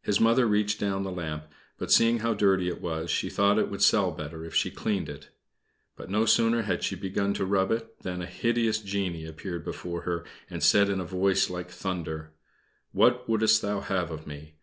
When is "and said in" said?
10.48-10.98